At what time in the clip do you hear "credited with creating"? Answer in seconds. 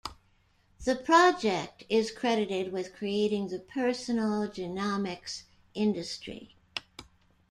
2.09-3.49